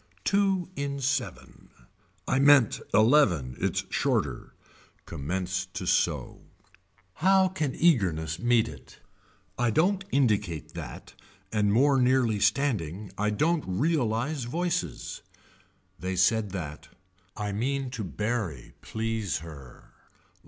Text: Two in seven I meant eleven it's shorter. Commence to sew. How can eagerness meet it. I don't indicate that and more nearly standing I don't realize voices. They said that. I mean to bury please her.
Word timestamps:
Two 0.23 0.71
in 0.75 0.99
seven 0.99 1.69
I 2.27 2.39
meant 2.39 2.79
eleven 2.91 3.55
it's 3.59 3.83
shorter. 3.91 4.55
Commence 5.05 5.67
to 5.75 5.85
sew. 5.85 6.41
How 7.17 7.47
can 7.47 7.75
eagerness 7.75 8.39
meet 8.39 8.67
it. 8.67 8.97
I 9.59 9.69
don't 9.69 10.03
indicate 10.11 10.73
that 10.73 11.13
and 11.51 11.71
more 11.71 12.01
nearly 12.01 12.39
standing 12.39 13.11
I 13.15 13.29
don't 13.29 13.63
realize 13.67 14.45
voices. 14.45 15.21
They 15.99 16.15
said 16.15 16.49
that. 16.49 16.87
I 17.37 17.51
mean 17.51 17.91
to 17.91 18.03
bury 18.03 18.73
please 18.81 19.37
her. 19.45 19.91